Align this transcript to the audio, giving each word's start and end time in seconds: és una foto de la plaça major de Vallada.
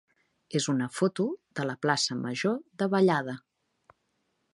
és 0.59 0.65
una 0.71 0.85
foto 0.99 1.25
de 1.59 1.65
la 1.71 1.75
plaça 1.87 2.17
major 2.21 2.57
de 2.83 2.89
Vallada. 2.95 3.37